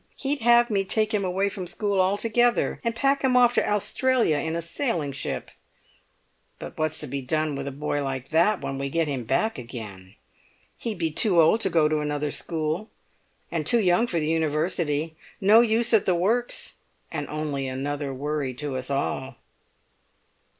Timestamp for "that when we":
8.29-8.89